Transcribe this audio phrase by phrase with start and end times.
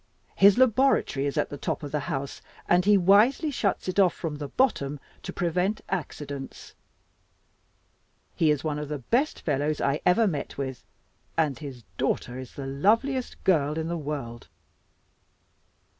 [0.35, 4.15] His laboratory is at the top of the house, and he wisely shuts it off
[4.15, 6.73] from the bottom to prevent accidents.
[8.35, 10.83] He is one of the best fellows I ever met with,
[11.37, 14.47] and his daughter is the loveliest girl in the world.